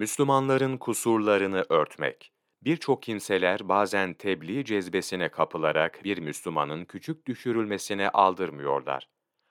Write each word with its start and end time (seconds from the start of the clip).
Müslümanların 0.00 0.76
kusurlarını 0.76 1.64
örtmek. 1.68 2.32
Birçok 2.62 3.02
kimseler 3.02 3.68
bazen 3.68 4.14
tebliğ 4.14 4.64
cezbesine 4.64 5.28
kapılarak 5.28 6.04
bir 6.04 6.18
Müslümanın 6.18 6.84
küçük 6.84 7.26
düşürülmesine 7.26 8.08
aldırmıyorlar. 8.08 9.08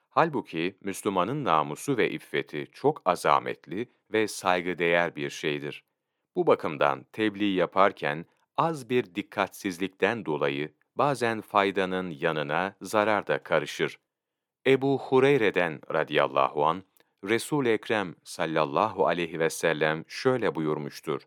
Halbuki 0.09 0.77
Müslümanın 0.81 1.43
namusu 1.43 1.97
ve 1.97 2.11
iffeti 2.11 2.67
çok 2.71 3.01
azametli 3.05 3.91
ve 4.11 4.27
saygıdeğer 4.27 5.15
bir 5.15 5.29
şeydir. 5.29 5.83
Bu 6.35 6.47
bakımdan 6.47 7.05
tebliğ 7.13 7.53
yaparken 7.53 8.25
az 8.57 8.89
bir 8.89 9.15
dikkatsizlikten 9.15 10.25
dolayı 10.25 10.73
bazen 10.95 11.41
faydanın 11.41 12.09
yanına 12.09 12.75
zarar 12.81 13.27
da 13.27 13.43
karışır. 13.43 13.99
Ebu 14.67 14.99
Hureyre'den 14.99 15.79
radıyallahu 15.93 16.65
an 16.65 16.83
Resul-i 17.23 17.69
Ekrem 17.69 18.15
sallallahu 18.23 19.07
aleyhi 19.07 19.39
ve 19.39 19.49
sellem 19.49 20.03
şöyle 20.07 20.55
buyurmuştur. 20.55 21.21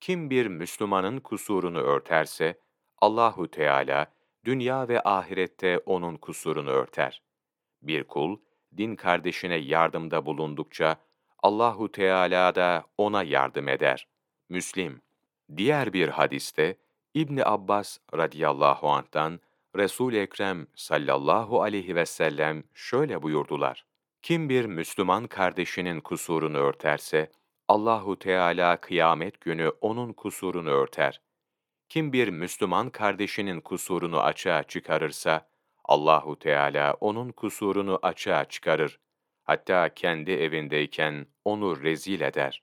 Kim 0.00 0.30
bir 0.30 0.46
Müslümanın 0.46 1.20
kusurunu 1.20 1.78
örterse, 1.78 2.60
Allahu 2.98 3.50
Teala 3.50 4.12
dünya 4.44 4.88
ve 4.88 5.02
ahirette 5.02 5.78
onun 5.78 6.16
kusurunu 6.16 6.70
örter. 6.70 7.22
Bir 7.82 8.04
kul, 8.04 8.38
din 8.76 8.96
kardeşine 8.96 9.54
yardımda 9.54 10.26
bulundukça, 10.26 10.96
Allahu 11.38 11.92
Teala 11.92 12.54
da 12.54 12.84
ona 12.98 13.22
yardım 13.22 13.68
eder. 13.68 14.08
Müslim. 14.48 15.02
Diğer 15.56 15.92
bir 15.92 16.08
hadiste, 16.08 16.78
İbni 17.14 17.44
Abbas 17.44 17.98
radıyallahu 18.14 18.88
anh'tan, 18.88 19.40
Resul-i 19.76 20.18
Ekrem 20.18 20.66
sallallahu 20.74 21.62
aleyhi 21.62 21.94
ve 21.94 22.06
sellem 22.06 22.64
şöyle 22.74 23.22
buyurdular. 23.22 23.87
Kim 24.22 24.48
bir 24.48 24.64
Müslüman 24.64 25.26
kardeşinin 25.26 26.00
kusurunu 26.00 26.58
örterse, 26.58 27.30
Allahu 27.68 28.18
Teala 28.18 28.80
kıyamet 28.80 29.40
günü 29.40 29.72
onun 29.80 30.12
kusurunu 30.12 30.70
örter. 30.70 31.20
Kim 31.88 32.12
bir 32.12 32.28
Müslüman 32.28 32.90
kardeşinin 32.90 33.60
kusurunu 33.60 34.20
açığa 34.20 34.62
çıkarırsa, 34.62 35.48
Allahu 35.84 36.38
Teala 36.38 36.94
onun 37.00 37.32
kusurunu 37.32 37.98
açığa 38.02 38.44
çıkarır. 38.44 39.00
Hatta 39.44 39.94
kendi 39.94 40.30
evindeyken 40.30 41.26
onu 41.44 41.82
rezil 41.82 42.20
eder. 42.20 42.62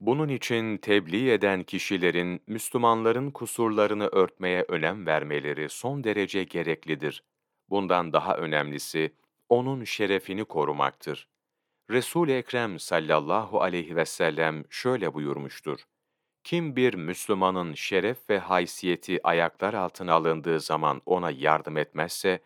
Bunun 0.00 0.28
için 0.28 0.76
tebliğ 0.76 1.32
eden 1.32 1.62
kişilerin 1.62 2.42
Müslümanların 2.46 3.30
kusurlarını 3.30 4.06
örtmeye 4.06 4.64
önem 4.68 5.06
vermeleri 5.06 5.68
son 5.68 6.04
derece 6.04 6.44
gereklidir. 6.44 7.24
Bundan 7.70 8.12
daha 8.12 8.36
önemlisi, 8.36 9.14
onun 9.48 9.84
şerefini 9.84 10.44
korumaktır. 10.44 11.28
Resul-i 11.90 12.32
Ekrem 12.32 12.78
sallallahu 12.78 13.60
aleyhi 13.60 13.96
ve 13.96 14.04
sellem 14.04 14.64
şöyle 14.70 15.14
buyurmuştur. 15.14 15.80
Kim 16.44 16.76
bir 16.76 16.94
Müslümanın 16.94 17.74
şeref 17.74 18.30
ve 18.30 18.38
haysiyeti 18.38 19.26
ayaklar 19.26 19.74
altına 19.74 20.12
alındığı 20.12 20.60
zaman 20.60 21.02
ona 21.06 21.30
yardım 21.30 21.76
etmezse, 21.76 22.40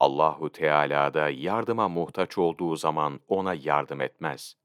Allahu 0.00 0.52
Teala 0.52 1.14
da 1.14 1.28
yardıma 1.28 1.88
muhtaç 1.88 2.38
olduğu 2.38 2.76
zaman 2.76 3.20
ona 3.28 3.54
yardım 3.54 4.00
etmez. 4.00 4.56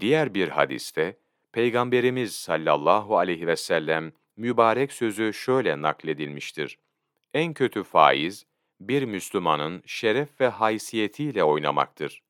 Diğer 0.00 0.34
bir 0.34 0.48
hadiste, 0.48 1.18
Peygamberimiz 1.52 2.34
sallallahu 2.34 3.18
aleyhi 3.18 3.46
ve 3.46 3.56
sellem 3.56 4.12
mübarek 4.36 4.92
sözü 4.92 5.32
şöyle 5.32 5.82
nakledilmiştir. 5.82 6.78
En 7.34 7.54
kötü 7.54 7.82
faiz, 7.82 8.46
bir 8.88 9.02
Müslümanın 9.02 9.82
şeref 9.86 10.40
ve 10.40 10.48
haysiyetiyle 10.48 11.44
oynamaktır. 11.44 12.22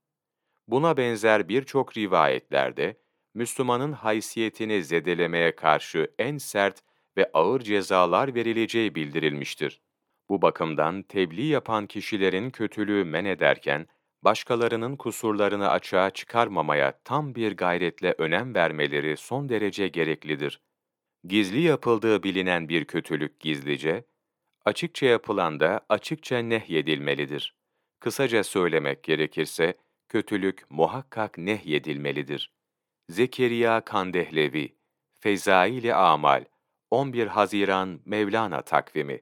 Buna 0.69 0.97
benzer 0.97 1.48
birçok 1.48 1.97
rivayetlerde, 1.97 2.97
Müslümanın 3.34 3.92
haysiyetini 3.92 4.84
zedelemeye 4.84 5.56
karşı 5.56 6.11
en 6.19 6.39
sert 6.39 6.81
ve 7.17 7.31
ağır 7.34 7.61
cezalar 7.61 8.34
verileceği 8.34 8.94
bildirilmiştir. 8.94 9.81
Bu 10.28 10.42
bakımdan 10.42 11.03
tebliğ 11.03 11.47
yapan 11.47 11.87
kişilerin 11.87 12.50
kötülüğü 12.50 13.05
men 13.05 13.25
ederken, 13.25 13.87
başkalarının 14.22 14.97
kusurlarını 14.97 15.69
açığa 15.69 16.10
çıkarmamaya 16.10 17.00
tam 17.05 17.34
bir 17.34 17.56
gayretle 17.56 18.15
önem 18.19 18.55
vermeleri 18.55 19.16
son 19.16 19.49
derece 19.49 19.88
gereklidir. 19.88 20.60
Gizli 21.25 21.60
yapıldığı 21.60 22.22
bilinen 22.22 22.69
bir 22.69 22.84
kötülük 22.84 23.41
gizlice, 23.41 24.05
açıkça 24.65 25.06
yapılan 25.06 25.61
da 25.61 25.81
açıkça 25.89 26.39
nehyedilmelidir. 26.39 27.55
Kısaca 28.00 28.45
söylemek 28.45 29.03
gerekirse, 29.05 29.75
kötülük 30.09 30.71
muhakkak 30.71 31.39
nehyedilmelidir. 31.39 32.53
Zekeriya 33.09 33.81
Kandehlevi, 33.81 34.77
Fezaili 35.21 35.95
Amal, 35.95 36.45
11 36.91 37.27
Haziran 37.27 38.00
Mevlana 38.05 38.62
takvimi 38.62 39.21